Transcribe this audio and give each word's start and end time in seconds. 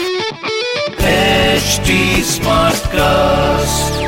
HD 0.00 1.94
cast 2.92 3.98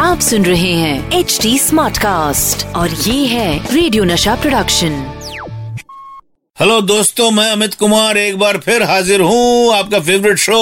आप 0.00 0.20
सुन 0.20 0.44
रहे 0.44 0.72
हैं 0.72 1.18
एच 1.18 1.38
डी 1.42 1.58
स्मार्ट 1.58 1.98
कास्ट 1.98 2.64
और 2.76 2.90
ये 2.90 3.26
है 3.26 3.48
रेडियो 3.74 4.04
नशा 4.04 4.34
प्रोडक्शन 4.36 4.96
हेलो 6.56 6.80
दोस्तों 6.82 7.30
मैं 7.30 7.50
अमित 7.50 7.74
कुमार 7.74 8.18
एक 8.18 8.38
बार 8.38 8.58
फिर 8.58 8.82
हाजिर 8.82 9.20
हूँ 9.22 9.74
आपका 9.74 10.00
favourite 10.00 10.38
show 10.38 10.58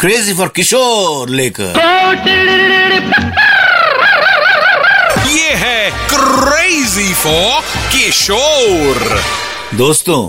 crazy 0.00 0.34
for 0.34 0.48
Kishore 0.56 1.28
लेकर 1.30 1.80
ये 5.28 5.50
है 5.64 5.90
क्रेजी 6.08 7.12
फॉर 7.14 7.60
किशोर 7.92 9.20
दोस्तों 9.76 10.22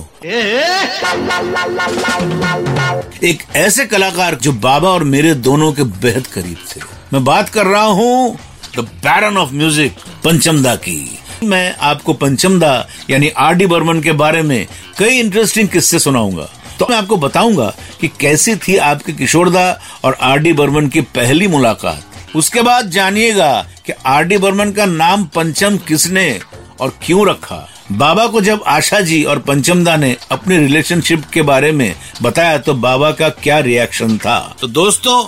एक 3.24 3.44
ऐसे 3.56 3.86
कलाकार 3.86 4.36
जो 4.36 4.52
बाबा 4.52 4.90
और 4.90 5.04
मेरे 5.04 5.34
दोनों 5.36 5.72
के 5.74 5.84
बेहद 5.84 6.28
करीब 6.28 6.58
थे। 6.72 6.82
मैं 7.14 7.24
बात 7.24 7.50
कर 7.50 7.66
रहा 7.66 7.84
हूँ 7.84 8.38
the 8.78 8.80
baron 8.80 9.38
of 9.38 9.52
music 9.54 9.96
Panchamda 10.24 10.76
की। 10.76 11.20
मैं 11.44 11.76
आपको 11.82 12.14
पंचमदा, 12.14 12.88
यानी 13.10 13.30
आर 13.30 13.54
डी 13.54 13.66
बर्मन 13.66 14.00
के 14.02 14.12
बारे 14.12 14.42
में 14.42 14.68
कई 15.00 15.20
इंटरेस्टिंग 15.20 15.70
किस्से 15.70 16.00
सुनाऊँगा। 16.00 16.50
तो 16.80 16.88
मैं 16.90 16.98
आपको 16.98 17.18
बताऊँगा 17.18 17.74
कि 18.02 18.08
कैसी 18.20 18.56
थी 18.58 18.78
आपके 18.78 19.14
किशोरदा 19.14 19.80
और 20.06 20.18
आर 20.22 20.40
डी 20.40 20.54
बर्मन 20.54 20.88
की 20.88 21.02
पहली 21.02 21.48
मुलाकात। 21.48 22.36
उसके 22.36 22.62
बाद 22.62 22.90
जानिएगा 22.90 23.52
कि 23.86 23.94
आर 24.06 24.24
डी 24.24 24.38
बर्मन 24.38 24.72
का 24.72 24.86
नाम 24.86 25.26
पंचम 25.26 25.78
किसने 25.78 26.40
और 26.80 26.94
क्यों 27.06 27.28
रखा। 27.28 27.68
बाबा 27.92 28.26
को 28.28 28.42
जब 28.42 28.64
आशा 28.68 29.00
जी 29.00 29.24
और 29.24 29.40
पंचमदा 29.40 29.96
ने 29.96 30.16
अपनी 30.32 30.58
रिलेशनशिप 30.58 31.24
के 31.34 31.42
बारे 31.42 31.72
में 31.72 31.96
बताया 32.22 32.58
तो 32.58 32.74
बाबा 32.74 33.12
का 33.12 33.30
क्या 33.30 33.60
रिएक्शन 33.60 34.18
था? 34.18 34.56
तो 34.62 34.68
दोस्तों 34.68 35.24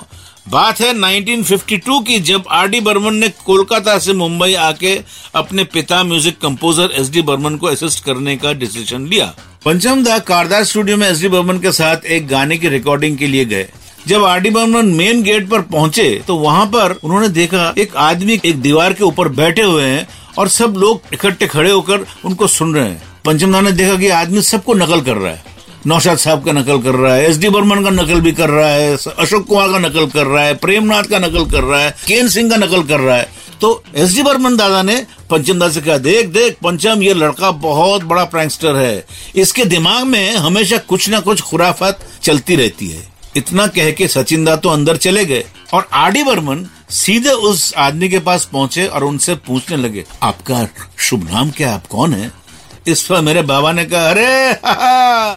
बात 0.49 0.79
है 0.81 0.93
1952 0.93 2.01
की 2.07 2.19
जब 2.21 2.43
आर 2.51 2.67
डी 2.67 2.79
बर्मन 2.81 3.15
ने 3.15 3.29
कोलकाता 3.45 3.97
से 3.99 4.13
मुंबई 4.13 4.53
आके 4.53 4.95
अपने 5.35 5.63
पिता 5.63 6.03
music 6.03 6.39
composer 6.39 6.91
S 6.99 7.09
D 7.11 7.21
Burman 7.21 7.55
को 7.55 7.67
असिस्ट 7.67 8.03
करने 8.05 8.35
का 8.37 8.53
डिसीज़न 8.53 9.07
लिया। 9.07 9.33
पंचमदा 9.65 10.19
कारदार 10.21 10.63
स्टूडियो 10.63 10.97
में 10.97 11.07
एस 11.09 11.21
डी 11.21 11.27
बर्मन 11.27 11.59
के 11.59 11.71
साथ 11.71 12.05
एक 12.07 12.27
गाने 12.27 12.57
की 12.57 12.69
रिकॉर्डिंग 12.69 13.17
के 13.17 13.27
लिए 13.27 13.45
गए। 13.45 13.67
जब 14.07 14.23
R 14.23 14.39
D 14.39 14.49
Burman 14.49 14.95
main 14.95 15.23
gate 15.23 15.49
पर 15.49 15.61
पहुँचे 15.61 16.09
तो 16.27 16.35
वहाँ 16.37 16.65
पर 16.65 16.99
उन्होंने 17.03 17.29
देखा 17.29 17.73
एक 17.77 17.95
आदमी 17.97 18.39
एक 18.45 18.61
दीवार 18.61 18.93
के 18.93 19.03
ऊपर 19.03 19.27
बैठे 19.35 19.61
हुए 19.61 19.83
हैं 19.83 20.07
और 20.37 20.49
सब 20.49 20.73
लोग 20.77 21.01
इकट्ठे 21.13 21.47
खड़े 21.47 21.71
होकर 21.71 22.05
उनको 22.25 22.47
सुन 22.47 22.75
रहे 22.75 22.89
हैं। 22.89 23.01
पंचमदा 23.25 23.61
ने 23.61 23.71
देखा 23.71 23.95
कि 23.95 24.09
आदमी 24.09 24.41
सबको 24.41 24.73
नकल 24.73 25.01
कर 25.01 25.15
रहा 25.15 25.31
है। 25.31 25.43
नौशाद 25.87 26.17
साहब 26.17 26.45
का 26.45 26.51
नकल 26.51 26.77
कर 26.81 26.95
रहा 26.95 27.13
है 27.15 27.29
एस 27.29 27.37
डी 27.37 27.49
बर्मन 27.49 27.83
का 27.83 27.89
नकल 27.89 28.21
भी 28.21 28.31
कर 28.31 28.49
रहा 28.49 28.69
है 28.69 28.97
अशोक 29.19 29.45
कुमार 29.45 29.71
का 29.71 29.79
नकल 29.79 30.05
कर 30.05 30.25
रहा 30.25 30.43
है, 30.43 30.53
प्रेमनाथ 30.55 31.03
का 31.03 31.19
नकल 31.19 31.45
कर 31.45 31.63
रहा 31.63 31.81
है, 31.81 31.95
केन 32.07 32.27
सिंह 32.27 32.49
का 32.49 32.55
नकल 32.55 32.83
कर 32.83 32.99
रहा 32.99 33.17
है। 33.17 33.29
तो 33.61 33.83
एस 33.95 34.15
डी 34.15 34.23
बर्मन 34.23 34.55
दादा 34.57 34.81
ने 34.83 34.95
पंचम 34.95 35.27
पंचमदा 35.29 35.69
से 35.69 35.81
कहा, 35.81 35.97
देख 35.97 36.27
देख, 36.27 36.57
पंचम, 36.63 37.03
ये 37.03 37.13
लड़का 37.13 37.51
बहुत 37.51 38.03
बड़ा 38.03 38.23
प्रैंगस्टर 38.23 38.75
है। 38.75 39.05
इसके 39.35 39.65
दिमाग 39.65 40.03
में 40.03 40.35
हमेशा 40.35 40.77
कुछ 40.77 41.09
ना 41.09 41.19
कुछ 41.19 41.41
खुराफात 41.41 41.99
चलती 42.23 42.55
रहती 42.55 42.87
है। 42.87 43.07
इतना 43.35 43.67
कह 43.67 43.91
के 43.91 44.07
सचिन 44.07 44.45
दा 44.45 44.55
तो 44.55 44.69
अंदर 44.69 44.97
चले 44.97 45.25
गए। 45.25 45.43
और 45.73 45.87
आर 45.93 46.11
डी 46.11 46.23
बर्मन 46.23 46.65
सीधे 46.89 47.29
उस 47.29 47.73
आदमी 47.77 48.09
के 48.09 48.19
पास 48.19 48.45
पहुँचे 48.45 48.87
और 48.87 49.03
उनसे 49.03 49.35
पूछने 49.35 49.77
लगे, 49.77 50.05
आपका 50.23 50.67
शुभ 50.97 51.31
नाम 51.31 51.51
क्या 51.51 51.73
आप 51.73 51.87
कौन 51.87 52.13
है? 52.13 52.31
इस 52.87 53.03
पर 53.03 53.21
मेरे 53.21 53.41
बाबा 53.41 53.71
ने 53.71 53.85
कहा, 53.85 54.09
अरे, 54.09 54.51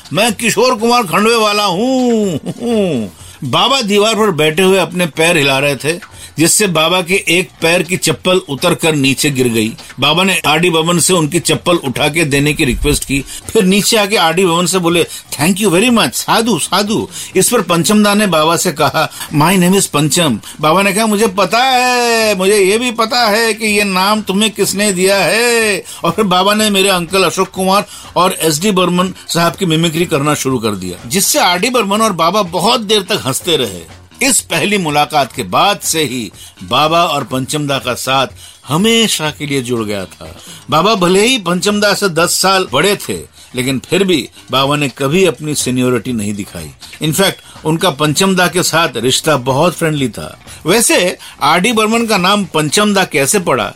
मैं 0.17 0.33
किशोर 0.35 0.75
कुमार 0.75 1.03
खंडवे 1.03 1.35
वाला 1.35 1.65
हूँ। 1.65 2.41
बाबा 3.45 3.83
दीवार 3.83 4.15
पर 4.15 4.31
बैठे 4.31 4.63
हुए 4.63 4.79
अपने 4.79 5.07
पैर 5.07 5.37
हिला 5.37 5.59
रहे 5.59 5.77
थे। 5.77 6.18
जिससे 6.39 6.67
बाबा 6.69 7.01
के 7.03 7.23
एक 7.29 7.51
पैर 7.63 7.83
की 7.83 7.97
चप्पल 7.99 8.41
उतर 8.49 8.75
कर 8.75 8.95
नीचे 8.95 9.31
गिर 9.31 9.49
गई। 9.49 9.73
बाबा 10.01 10.25
ने 10.25 10.41
आरडी 10.47 10.71
बमन 10.71 10.99
से 10.99 11.13
उनकी 11.13 11.41
चप्पल 11.41 11.77
उठा 11.79 12.09
के 12.09 12.25
देने 12.25 12.53
की 12.55 12.65
रिक्वेस्ट 12.65 13.05
की। 13.05 13.21
फिर 13.51 13.65
नीचे 13.65 13.97
आके 13.97 14.17
आरडी 14.19 14.45
बमन 14.47 14.67
से 14.67 14.79
बोले 14.79 15.05
थैंक 15.33 15.61
यू 15.61 15.71
वेरी 15.71 15.91
मच 15.91 16.15
साधु 16.15 16.59
साधु। 16.59 17.07
इस 17.37 17.49
पर 17.49 17.63
पंचमदा 17.63 18.15
ने 18.15 18.27
बाबा 18.29 18.57
से 18.57 18.73
कहा 18.73 19.09
माई 19.35 19.57
नेम 19.57 19.75
इज़ 19.75 19.89
पंचम 19.89 20.39
बाबा 20.61 20.83
ने 20.83 20.93
कहा, 20.93 21.07
मुझे 21.07 21.27
पता 21.29 21.59
है, 21.59 22.35
मुझे 22.35 22.59
ये 22.59 22.79
भी 22.79 22.91
पता 22.93 23.27
है 23.27 23.53
कि 23.55 23.67
ये 23.69 23.85
नाम 23.85 24.23
तुम्हें 24.23 24.51
किसने 24.51 24.93
दिया 24.93 25.17
है? 25.17 25.83
और 26.05 26.11
फिर 26.11 26.25
बाबा 26.27 26.55
ने 26.55 26.71
मेरे 26.71 26.89
अंकल 26.89 27.25
अशोक 27.25 27.51
कुमार 27.51 27.87
और 28.17 28.37
एस 28.43 28.61
डी 28.61 28.71
बर्मन 28.71 29.13
साहब 29.29 29.57
की 29.57 29.67
मिमिक्री 29.67 30.05
करना 30.07 30.35
शुरू 30.35 30.59
कर 30.59 30.75
दिया, 30.77 31.09
जिससे 31.09 31.39
आर 31.41 31.59
डी 31.59 31.71
बर्मन 31.71 32.01
और 32.01 32.13
बाबा 32.15 32.43
बहुत 32.51 32.81
देर 32.81 33.03
तक 33.03 33.23
हँसते 33.27 33.57
रहे। 33.57 33.98
इस 34.23 34.41
पहली 34.41 34.79
मुलाकात 34.79 35.33
के 35.33 35.43
बाद 35.43 35.81
से 35.81 36.03
ही 36.03 36.31
बाबा 36.63 37.05
और 37.05 37.25
पंचमदा 37.25 37.79
का 37.79 37.95
साथ 37.95 38.27
हमेशा 38.69 39.31
के 39.31 39.47
लिए 39.47 39.63
जुड़ 39.63 39.85
गया 39.85 40.05
था। 40.05 40.37
बाबा 40.71 40.95
भले 40.95 41.27
ही 41.27 41.39
पंचमदा 41.39 41.95
से 41.95 42.09
दस 42.09 42.37
साल 42.37 42.69
बड़े 42.73 42.97
थे, 42.97 43.19
लेकिन 43.55 43.79
फिर 43.79 44.05
भी 44.05 44.29
बाबा 44.51 44.77
ने 44.77 44.89
कभी 44.89 45.25
अपनी 45.25 45.55
सीनियोरिटी 45.55 46.13
नहीं 46.13 46.35
दिखाई। 46.35 46.71
इनफैक्ट 47.03 47.41
उनका 47.65 47.91
पंचमदा 47.91 48.49
के 48.49 48.63
साथ 48.63 48.89
रिश्ता 48.97 49.37
बहुत 49.37 49.75
फ्रेंडली 49.75 50.09
था। 50.09 50.39
वैसे, 50.67 51.19
आर 51.43 51.61
डी 51.61 51.73
बर्मन 51.73 52.07
का 52.07 52.17
नाम 52.17 52.45
पंचमदा 52.45 53.05
कैसे 53.05 53.39
पड़ा? 53.39 53.73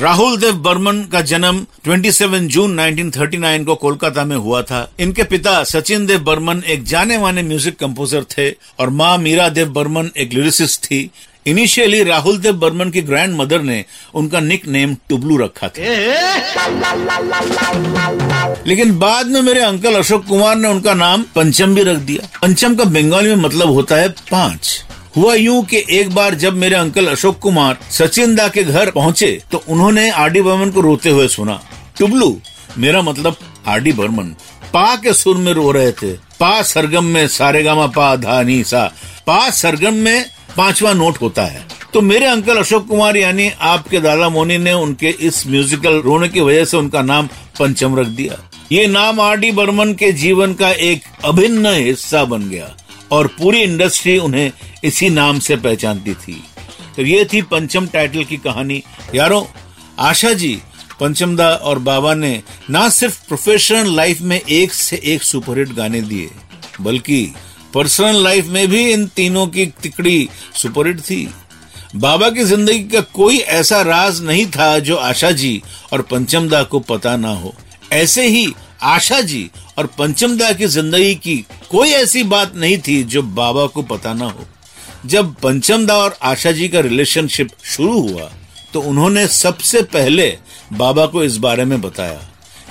राहुल 0.00 0.36
देव 0.36 0.56
बर्मन 0.56 1.02
का 1.12 1.20
जन्म 1.20 1.58
27 1.86 2.46
जून 2.48 2.78
1939 2.80 3.64
को 3.64 3.74
कोलकाता 3.74 4.24
में 4.24 4.36
हुआ 4.36 4.62
था। 4.62 4.80
इनके 5.00 5.22
पिता 5.22 5.62
सचिन 5.64 6.06
देव 6.06 6.20
बर्मन 6.20 6.62
एक 6.66 6.84
जाने 6.84 7.18
माने 7.18 7.42
म्यूज़िक 7.42 7.78
कंपोजर 7.78 8.24
थे 8.30 8.48
और 8.50 8.90
माँ 8.90 9.16
मीरा 9.18 9.48
देव 9.48 9.68
बर्मन 9.72 10.10
एक 10.16 10.32
लिरिसिस्ट 10.32 10.84
थी। 10.84 11.10
इनिशियली 11.46 12.02
राहुल 12.02 12.38
देव 12.38 12.52
बर्मन 12.54 12.90
की 12.90 13.02
ग्रैंड 13.02 13.34
मदर 13.36 13.62
ने 13.62 13.84
उनका 14.14 14.40
निक 14.40 14.66
नेम 14.68 14.94
टुबलू 15.08 15.36
रखा 15.36 15.68
था। 15.68 15.82
लेकिन 18.66 18.98
बाद 18.98 19.26
में 19.26 19.40
मेरे 19.42 19.60
अंकल 19.60 19.94
अशोक 19.94 20.24
कुमार 20.26 20.56
ने 20.56 20.68
उनका 20.68 20.94
नाम 20.94 21.24
पंचम 21.34 21.74
भी 21.74 21.82
रख 21.82 21.98
दिया। 21.98 22.28
पंचम 22.42 22.74
का 22.74 22.84
बंगाली 22.84 23.28
में 23.28 23.42
मतलब 23.44 23.68
होता 23.68 23.96
है 23.96 24.08
पाँच। 24.30 24.84
हुआ 25.16 25.34
यूँ 25.34 25.62
कि 25.64 25.82
एक 25.90 26.14
बार 26.14 26.34
जब 26.34 26.54
मेरे 26.56 26.76
अंकल 26.76 27.06
अशोक 27.06 27.38
कुमार 27.38 27.78
सचिन 27.90 28.34
दा 28.34 28.46
के 28.48 28.62
घर 28.64 28.90
पहुँचे 28.90 29.30
तो 29.52 29.62
उन्होंने 29.68 30.08
आर 30.10 30.30
डी 30.30 30.40
बर्मन 30.40 30.70
को 30.70 30.80
रोते 30.80 31.10
हुए 31.10 31.26
सुना। 31.28 31.60
टुबलू, 31.98 32.36
मेरा 32.78 33.02
मतलब 33.02 33.36
आर 33.66 33.80
डी 33.80 33.92
बर्मन। 33.92 34.34
पा 34.72 34.94
के 34.96 35.12
सुर 35.12 35.36
में 35.36 35.52
रो 35.52 35.70
रहे 35.70 35.92
थे। 35.92 36.12
पा 36.40 36.62
सरगम 36.62 37.04
में 37.04 37.26
सारेगामा 37.28 37.86
पा 37.86 38.14
धा 38.16 38.40
नी 38.42 38.62
सा। 38.64 38.84
पा 39.26 39.50
सरगम 39.50 39.94
में 39.94 40.24
पांचवा 40.56 40.92
नोट 40.92 41.20
होता 41.20 41.44
है। 41.44 41.66
तो 41.92 42.00
मेरे 42.00 42.26
अंकल 42.26 42.56
अशोक 42.56 42.86
कुमार 42.88 43.16
यानी 43.16 43.50
आपके 43.60 44.00
दादा 44.00 44.28
मोनी 44.28 44.58
ने 44.58 44.72
उनके 44.72 45.08
इस 45.20 45.46
म्यूजिकल 45.46 46.00
रोने 46.00 46.28
की 46.28 46.40
वजह 46.40 46.64
से 46.64 46.76
उनका 46.76 47.02
नाम 47.02 47.26
पंचम 47.58 47.98
रख 47.98 48.06
दिया। 48.08 48.38
ये 48.72 48.86
नाम 48.86 49.20
आर 49.20 49.36
डी 49.36 49.50
बर्मन 49.50 49.92
के 49.94 50.12
जीवन 50.12 50.54
का 50.54 50.70
एक 50.70 51.02
अभिन्न 51.24 51.74
हिस्सा 51.74 52.24
बन 52.24 52.48
गया। 52.50 52.74
और 53.12 53.26
पूरी 53.38 53.60
इंडस्ट्री 53.60 54.16
उन्हें 54.18 54.50
इसी 54.84 55.08
नाम 55.10 55.38
से 55.38 55.56
पहचानती 55.58 56.14
थी। 56.16 56.42
तो 56.96 57.02
ये 57.02 57.24
थी 57.24 57.42
पंचम 57.44 57.86
टाइटल 57.86 58.24
की 58.24 58.36
कहानी। 58.38 58.82
यारो, 59.14 59.46
आशा 60.00 60.32
जी, 60.32 60.54
पंचमदा 61.00 61.48
और 61.48 61.78
बाबा 61.80 62.14
ने 62.14 62.42
ना 62.70 62.88
सिर्फ़ 62.90 63.20
प्रोफेशनल 63.28 63.94
लाइफ 63.96 64.20
में 64.22 64.40
एक 64.40 64.72
से 64.72 65.00
एक 65.04 65.22
सुपरहिट 65.22 65.72
गाने 65.72 66.00
दिए, 66.02 66.30
बल्कि 66.80 67.26
पर्सनल 67.74 68.22
लाइफ 68.24 68.46
में 68.46 68.66
भी 68.68 68.90
इन 68.92 69.06
तीनों 69.06 69.46
की 69.46 69.66
तिकड़ी 69.82 70.28
सुपरहिट 70.54 71.00
थी। 71.00 71.28
बाबा 71.96 72.28
की 72.30 72.44
ज़िंदगी 72.44 72.78
का 72.84 73.00
कोई 73.14 73.38
ऐसा 73.38 73.80
राज 73.82 74.20
नहीं 74.22 74.46
था 74.48 74.78
जो 74.78 74.96
आशा 74.98 75.30
जी 75.32 75.62
और 75.92 76.02
पंचमदा 76.02 76.62
को 76.62 76.80
पता 76.80 77.16
ना 77.16 77.30
हो। 77.30 77.54
ऐसे 77.92 78.26
ही 78.26 78.46
आशा 78.82 79.20
जी 79.20 79.50
और 79.78 79.86
पंचमदा 79.98 80.52
की 80.52 80.66
ज़िंदगी 80.66 81.14
की 81.14 81.36
कोई 81.70 81.90
ऐसी 81.90 82.22
बात 82.24 82.54
नहीं 82.56 82.78
थी 82.78 83.02
जो 83.04 83.22
बाबा 83.22 83.66
को 83.66 83.82
पता 83.82 84.12
ना 84.14 84.24
हो। 84.24 84.44
जब 85.06 85.34
पंचमदा 85.34 85.96
और 85.96 86.16
आशा 86.22 86.52
जी 86.52 86.68
का 86.68 86.80
रिलेशनशिप 86.80 87.50
शुरू 87.64 88.00
हुआ 88.00 88.30
तो 88.74 88.80
उन्होंने 88.80 89.26
सबसे 89.28 89.82
पहले 89.92 90.28
बाबा 90.72 91.06
को 91.06 91.22
इस 91.24 91.36
बारे 91.36 91.64
में 91.64 91.80
बताया। 91.80 92.20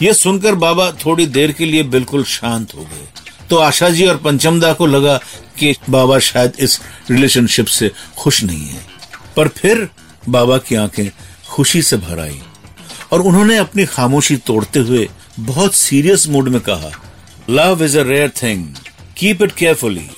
ये 0.01 0.13
सुनकर 0.13 0.55
बाबा 0.55 0.91
थोड़ी 1.05 1.25
देर 1.27 1.51
के 1.51 1.65
लिए 1.65 1.83
बिल्कुल 1.85 2.23
शांत 2.23 2.73
हो 2.75 2.81
गए। 2.81 3.07
तो 3.49 3.57
आशा 3.57 3.89
जी 3.89 4.05
और 4.05 4.17
पंचमदा 4.17 4.73
को 4.73 4.85
लगा 4.85 5.17
कि 5.59 5.75
बाबा 5.89 6.19
शायद 6.19 6.53
इस 6.59 6.79
रिलेशनशिप 7.11 7.65
से 7.67 7.91
खुश 8.17 8.43
नहीं 8.43 8.67
है। 8.67 8.85
पर 9.37 9.47
फिर 9.47 9.87
बाबा 10.29 10.57
की 10.57 10.75
आँखें 10.75 11.09
खुशी 11.49 11.81
से 11.81 11.97
भर 11.97 12.19
आई 12.19 12.41
और 13.11 13.21
उन्होंने 13.21 13.57
अपनी 13.57 13.85
खामोशी 13.85 14.35
तोड़ते 14.37 14.79
हुए 14.79 15.07
बहुत 15.41 15.75
सीरियस 15.75 16.27
मूड 16.27 16.49
में 16.49 16.61
कहा 16.61 16.91
love 17.49 17.83
is 17.83 17.99
a 17.99 18.03
rare 18.03 18.29
thing 18.29 18.67
keep 19.17 19.41
it 19.41 19.51
carefully 19.51 20.09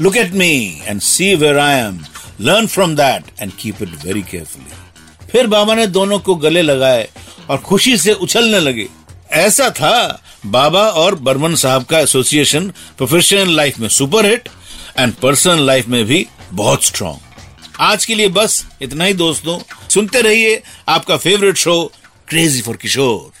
look 0.00 0.16
at 0.16 0.32
me 0.32 0.80
and 0.84 1.00
see 1.00 1.34
where 1.34 1.58
I 1.58 1.74
am 1.74 2.04
learn 2.40 2.66
from 2.66 2.96
that 2.96 3.24
and 3.40 3.52
keep 3.60 3.82
it 3.82 3.88
very 3.88 4.22
carefully 4.22 4.72
फिर 5.32 5.46
बाबा 5.46 5.74
ने 5.74 5.86
दोनों 5.86 6.18
को 6.18 6.34
गले 6.34 6.62
लगाए 6.62 7.08
और 7.50 7.58
खुशी 7.58 7.96
से 7.96 8.12
उछलने 8.12 8.60
लगे। 8.60 8.88
ऐसा 9.30 9.70
था 9.70 10.22
बाबा 10.46 10.82
और 10.82 11.14
बर्मन 11.14 11.54
साहब 11.54 11.84
का 11.84 11.98
एसोसिएशन 11.98 12.70
प्रोफेशनल 12.70 13.56
लाइफ 13.56 13.78
में 13.78 13.88
super 13.88 14.26
hit 14.26 14.48
and 14.98 15.14
personal 15.14 15.66
life 15.66 15.88
में 15.88 16.04
भी 16.04 16.26
बहुत 16.52 16.84
स्ट्रॉन्ग 16.84 17.18
आज 17.80 18.04
के 18.04 18.14
लिए 18.14 18.28
बस 18.28 18.66
इतना 18.82 19.04
ही 19.04 19.14
दोस्तों। 19.14 19.58
सुनते 19.88 20.20
रहिए 20.20 20.62
आपका 20.88 21.16
favourite 21.16 21.56
show 21.56 21.92
crazy 22.28 22.60
for 22.60 22.76
Kishore 22.76 23.40